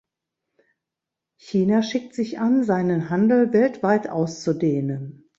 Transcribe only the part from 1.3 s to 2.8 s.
China schickt sich an,